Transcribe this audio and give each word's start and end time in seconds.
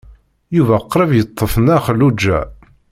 Yuba 0.55 0.75
qrib 0.91 1.11
yeṭṭef 1.15 1.53
Nna 1.61 1.77
Xelluǧa. 1.85 2.39